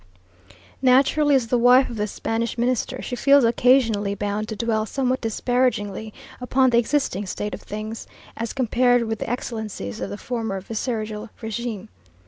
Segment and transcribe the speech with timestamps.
[0.81, 5.21] Naturally, as the wife of the Spanish Minister, she feels occasionally bound to dwell somewhat
[5.21, 10.59] disparagingly upon the existing state of things, as compared with the excellences of the former
[10.59, 11.87] viceregal regime.